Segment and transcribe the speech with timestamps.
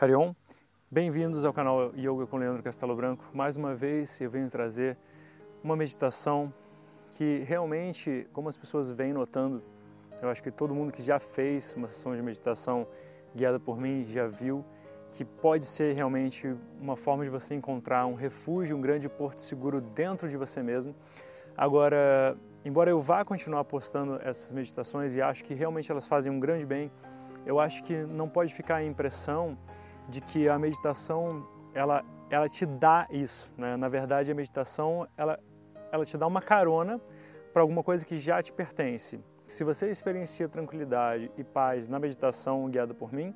[0.00, 0.32] Harion,
[0.88, 3.24] bem-vindos ao canal Yoga com Leandro Castelo Branco.
[3.34, 4.96] Mais uma vez eu venho trazer
[5.60, 6.54] uma meditação
[7.10, 9.60] que realmente, como as pessoas vêm notando,
[10.22, 12.86] eu acho que todo mundo que já fez uma sessão de meditação
[13.34, 14.64] guiada por mim já viu
[15.10, 19.80] que pode ser realmente uma forma de você encontrar um refúgio, um grande porto seguro
[19.80, 20.94] dentro de você mesmo.
[21.56, 26.38] Agora, embora eu vá continuar postando essas meditações e acho que realmente elas fazem um
[26.38, 26.88] grande bem,
[27.44, 29.58] eu acho que não pode ficar a impressão
[30.08, 33.52] de que a meditação ela, ela te dá isso.
[33.56, 33.76] Né?
[33.76, 35.38] Na verdade, a meditação ela,
[35.92, 37.00] ela te dá uma carona
[37.52, 39.20] para alguma coisa que já te pertence.
[39.46, 43.34] Se você experiencia tranquilidade e paz na meditação guiada por mim,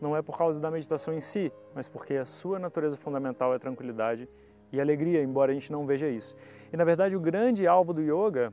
[0.00, 3.58] não é por causa da meditação em si, mas porque a sua natureza fundamental é
[3.58, 4.28] tranquilidade
[4.70, 6.36] e alegria, embora a gente não veja isso.
[6.72, 8.52] E na verdade, o grande alvo do yoga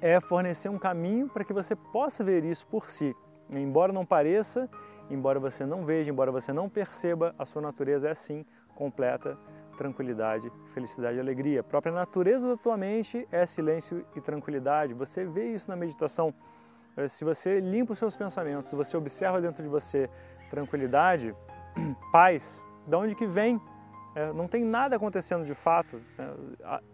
[0.00, 3.14] é fornecer um caminho para que você possa ver isso por si.
[3.50, 4.68] Embora não pareça,
[5.10, 8.44] embora você não veja, embora você não perceba, a sua natureza é sim
[8.74, 9.36] completa
[9.76, 11.60] tranquilidade, felicidade e alegria.
[11.60, 14.92] A própria natureza da tua mente é silêncio e tranquilidade.
[14.92, 16.34] Você vê isso na meditação.
[16.96, 20.10] Eh, se você limpa os seus pensamentos, se você observa dentro de você
[20.50, 21.34] tranquilidade,
[22.12, 23.60] paz, de onde que vem?
[24.14, 26.34] É, não tem nada acontecendo de fato, né?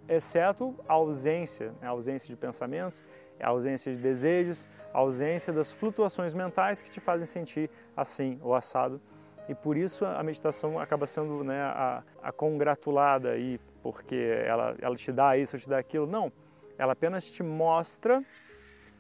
[0.06, 1.86] exceto a ausência, né?
[1.86, 3.03] a ausência de pensamentos,
[3.40, 8.54] a ausência de desejos, a ausência das flutuações mentais que te fazem sentir assim ou
[8.54, 9.00] assado.
[9.48, 14.96] E por isso a meditação acaba sendo né, a, a congratulada aí, porque ela, ela
[14.96, 16.06] te dá isso, te dá aquilo.
[16.06, 16.32] Não,
[16.78, 18.24] ela apenas te mostra,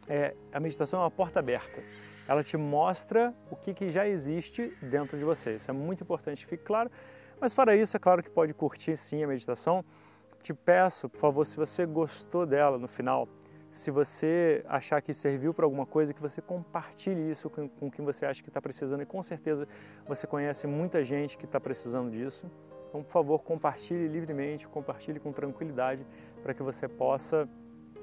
[0.06, 1.82] é, a meditação é uma porta aberta.
[2.28, 5.56] Ela te mostra o que, que já existe dentro de você.
[5.56, 6.90] Isso é muito importante, fique claro.
[7.40, 9.84] Mas fora isso, é claro que pode curtir sim a meditação.
[10.42, 13.28] Te peço, por favor, se você gostou dela no final,
[13.74, 18.04] se você achar que serviu para alguma coisa, que você compartilhe isso com, com quem
[18.04, 19.66] você acha que está precisando e com certeza
[20.06, 22.48] você conhece muita gente que está precisando disso.
[22.88, 26.06] Então, por favor, compartilhe livremente, compartilhe com tranquilidade
[26.40, 27.48] para que você possa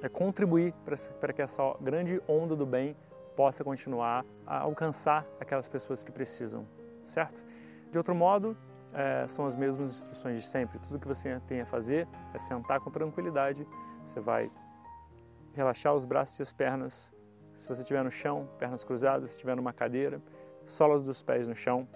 [0.03, 0.73] é, contribuir
[1.21, 2.93] para que essa grande onda do bem
[3.33, 6.67] possa continuar a alcançar aquelas pessoas que precisam,
[7.05, 7.41] certo?
[7.89, 8.57] De outro modo,
[8.93, 10.79] é, são as mesmas instruções de sempre.
[10.79, 13.65] Tudo que você tem a fazer é sentar com tranquilidade.
[14.03, 14.51] Você vai
[15.53, 17.13] relaxar os braços e as pernas.
[17.53, 20.21] Se você estiver no chão, pernas cruzadas, se estiver numa cadeira,
[20.65, 21.87] solas dos pés no chão.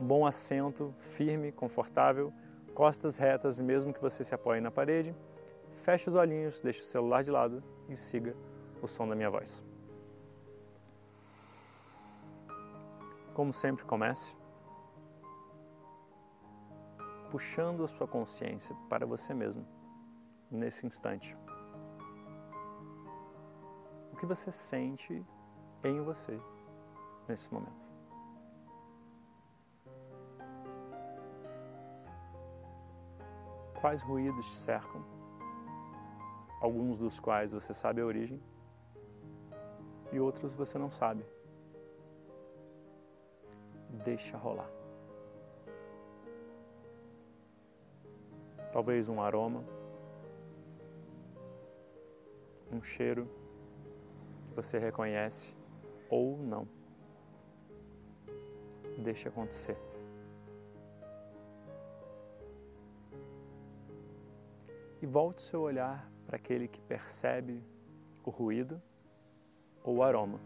[0.00, 2.32] Um bom assento, firme, confortável,
[2.74, 5.14] costas retas, mesmo que você se apoie na parede.
[5.74, 8.34] Feche os olhinhos, deixe o celular de lado e siga
[8.82, 9.64] o som da minha voz.
[13.34, 14.36] Como sempre, comece
[17.30, 19.66] puxando a sua consciência para você mesmo
[20.50, 21.36] nesse instante
[24.16, 25.22] o que você sente
[25.84, 26.40] em você
[27.28, 27.86] nesse momento.
[33.78, 35.04] Quais ruídos te cercam?
[36.62, 38.42] Alguns dos quais você sabe a origem
[40.10, 41.22] e outros você não sabe.
[44.02, 44.70] Deixa rolar.
[48.72, 49.62] Talvez um aroma,
[52.72, 53.28] um cheiro
[54.56, 55.54] você reconhece
[56.08, 56.66] ou não.
[58.96, 59.76] Deixe acontecer.
[65.02, 67.62] E volte seu olhar para aquele que percebe
[68.24, 68.82] o ruído
[69.84, 70.40] ou o aroma.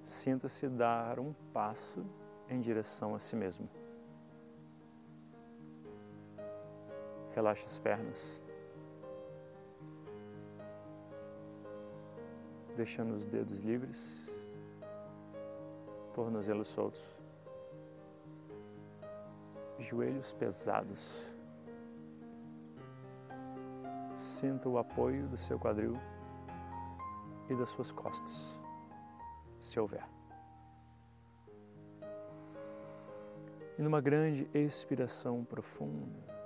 [0.00, 2.06] Sinta-se dar um passo
[2.48, 3.68] em direção a si mesmo.
[7.34, 8.45] Relaxe as pernas.
[12.76, 14.28] Deixando os dedos livres,
[16.12, 17.02] tornozelos soltos,
[19.78, 21.34] joelhos pesados.
[24.16, 25.94] Sinta o apoio do seu quadril
[27.48, 28.60] e das suas costas,
[29.58, 30.06] se houver.
[33.78, 36.36] E numa grande expiração profunda,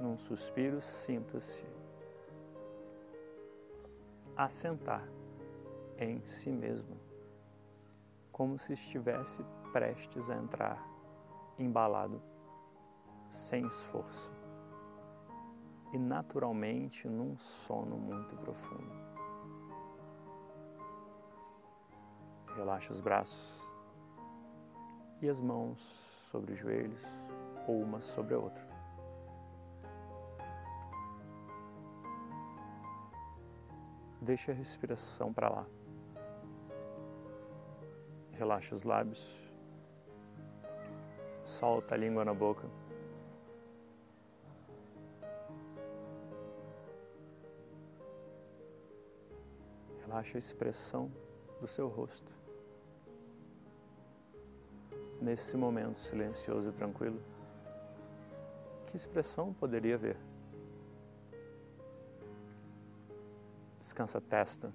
[0.00, 1.79] num suspiro, sinta-se
[4.44, 5.06] assentar
[5.98, 6.96] em si mesmo,
[8.32, 10.82] como se estivesse prestes a entrar
[11.58, 12.22] embalado,
[13.28, 14.32] sem esforço
[15.92, 18.90] e naturalmente num sono muito profundo.
[22.56, 23.60] Relaxe os braços
[25.20, 25.80] e as mãos
[26.30, 27.04] sobre os joelhos
[27.68, 28.69] ou uma sobre a outra.
[34.20, 35.66] Deixe a respiração para lá.
[38.36, 39.38] Relaxa os lábios.
[41.42, 42.68] Solta a língua na boca.
[50.04, 51.10] Relaxa a expressão
[51.60, 52.32] do seu rosto.
[55.20, 57.22] Nesse momento silencioso e tranquilo,
[58.86, 60.29] que expressão poderia ver?
[63.80, 64.70] Descansa a testa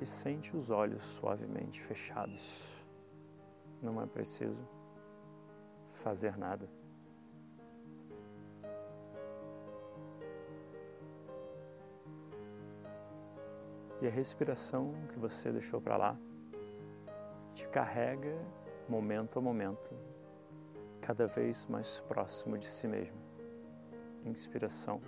[0.00, 2.82] e sente os olhos suavemente fechados.
[3.82, 4.66] Não é preciso
[5.90, 6.66] fazer nada.
[14.00, 16.18] E a respiração que você deixou para lá
[17.52, 18.34] te carrega
[18.88, 19.94] momento a momento,
[21.02, 23.20] cada vez mais próximo de si mesmo.
[24.24, 25.02] Inspiração,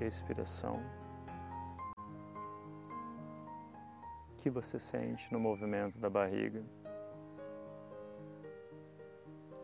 [0.00, 0.82] expiração.
[4.44, 6.62] que você sente no movimento da barriga?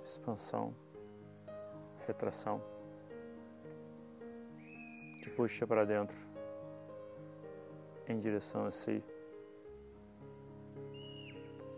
[0.02, 0.74] Expansão,
[2.06, 2.62] retração.
[5.20, 6.16] Te puxa para dentro,
[8.08, 9.04] em direção a si.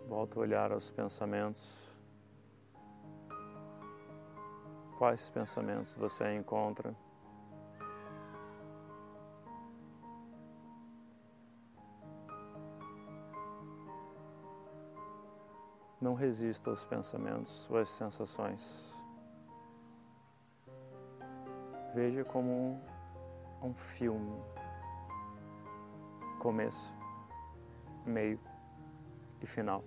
[0.06, 1.90] Volta a olhar aos pensamentos.
[4.96, 6.94] Quais pensamentos você encontra?
[16.12, 18.94] Não resista aos pensamentos ou às sensações.
[21.94, 22.52] Veja como
[23.62, 24.38] um, um filme.
[26.38, 26.94] Começo,
[28.04, 28.38] meio
[29.40, 29.82] e final.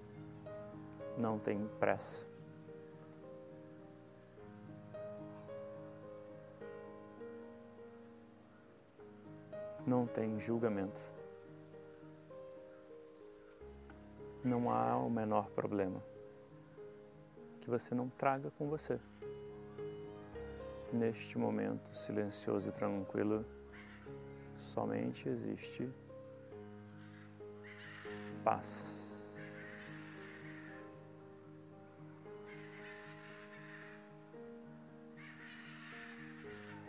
[1.16, 2.26] Não tem pressa.
[9.86, 11.00] Não tem julgamento.
[14.44, 16.15] não há o menor problema
[17.66, 19.00] que você não traga com você.
[20.94, 23.44] Neste momento silencioso e tranquilo,
[24.56, 25.90] somente existe
[28.44, 29.02] paz.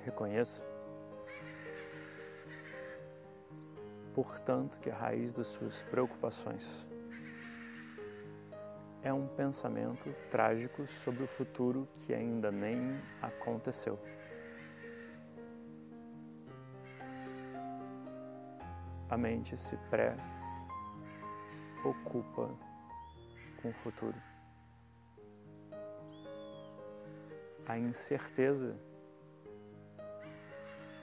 [0.05, 0.63] Reconheça,
[4.15, 6.87] portanto, que a raiz das suas preocupações
[9.07, 13.97] é um pensamento trágico sobre o futuro que ainda nem aconteceu.
[19.09, 20.19] A mente se pré-ocupa
[23.63, 24.21] com o futuro.
[27.65, 28.77] A incerteza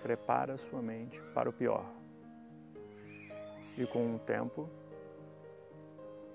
[0.02, 1.86] prepara sua mente para o pior.
[3.78, 4.70] E com o tempo,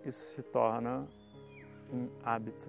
[0.02, 1.06] isso se torna
[1.92, 2.68] um hábito.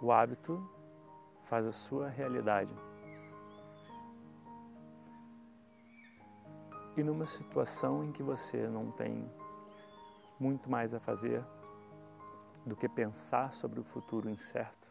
[0.00, 0.62] O hábito
[1.42, 2.74] faz a sua realidade.
[6.96, 9.30] E numa situação em que você não tem
[10.38, 11.44] muito mais a fazer
[12.64, 14.90] do que pensar sobre o futuro incerto,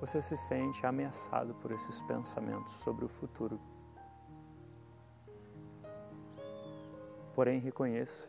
[0.00, 3.60] você se sente ameaçado por esses pensamentos sobre o futuro
[7.38, 8.28] Porém, reconheça,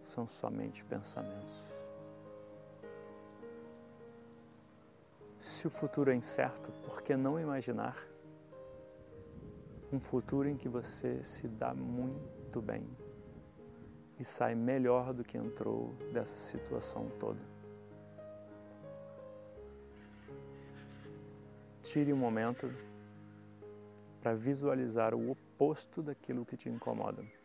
[0.00, 1.68] são somente pensamentos.
[5.40, 7.98] Se o futuro é incerto, por que não imaginar
[9.92, 12.86] um futuro em que você se dá muito bem
[14.20, 17.40] e sai melhor do que entrou dessa situação toda?
[21.82, 22.72] Tire um momento
[24.20, 27.41] para visualizar o oposto daquilo que te incomoda.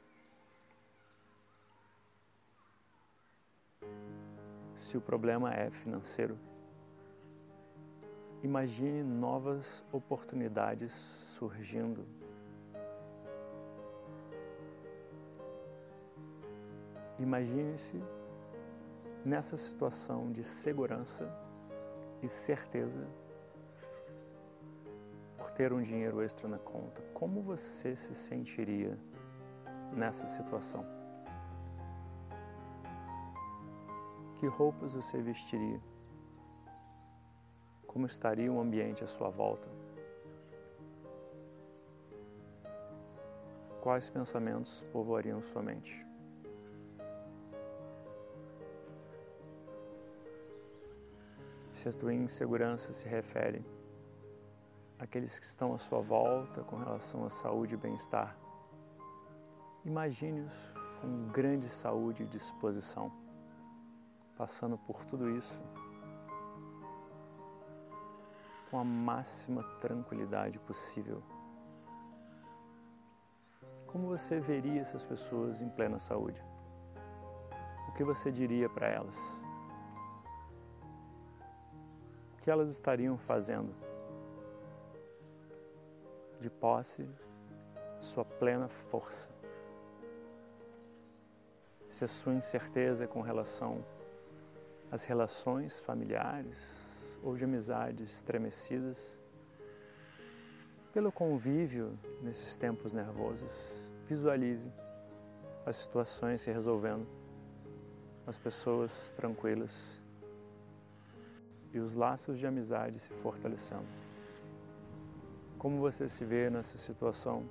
[4.87, 6.39] Se o problema é financeiro.
[8.41, 12.05] Imagine novas oportunidades surgindo.
[17.19, 18.01] Imagine-se
[19.25, 21.29] nessa situação de segurança
[22.23, 23.05] e certeza
[25.37, 27.01] por ter um dinheiro extra na conta.
[27.13, 28.97] Como você se sentiria
[29.91, 30.96] nessa situação?
[34.37, 35.81] Que roupas você vestiria?
[37.87, 39.67] Como estaria o ambiente à sua volta?
[43.81, 46.05] Quais pensamentos povoariam sua mente?
[51.73, 53.65] Se a tua insegurança se refere
[54.99, 58.37] àqueles que estão à sua volta com relação à saúde e bem-estar,
[59.83, 63.11] imagine-os com grande saúde e disposição,
[64.37, 65.61] passando por tudo isso
[68.69, 71.23] com a máxima tranquilidade possível.
[73.87, 76.43] Como você veria essas pessoas em plena saúde?
[77.87, 79.17] O que você diria para elas?
[82.33, 83.73] O que elas estariam fazendo?
[86.39, 87.09] De posse
[87.99, 89.29] sua plena força.
[91.89, 93.83] Se a sua incerteza com relação
[94.91, 99.19] às relações familiares, ou de amizades estremecidas,
[100.93, 103.53] pelo convívio nesses tempos nervosos,
[104.05, 104.71] visualize
[105.65, 107.05] as situações se resolvendo,
[108.25, 110.01] as pessoas tranquilas
[111.73, 113.85] e os laços de amizade se fortalecendo.
[115.57, 117.47] Como você se vê nessa situação?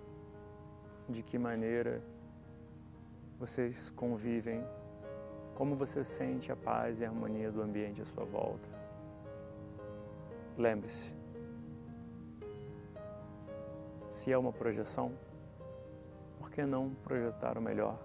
[1.09, 2.03] De que maneira
[3.39, 4.65] vocês convivem?
[5.57, 8.69] Como você sente a paz e a harmonia do ambiente à sua volta?
[10.57, 11.15] Lembre-se,
[14.11, 15.13] se é uma projeção,
[16.39, 17.99] por que não projetar o melhor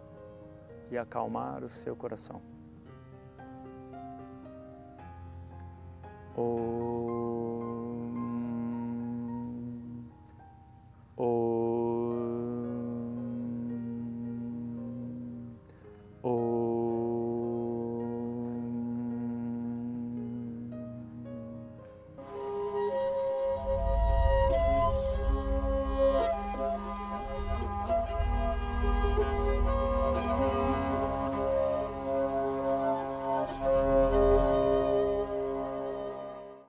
[0.90, 2.42] e acalmar o seu coração?
[6.38, 6.81] Om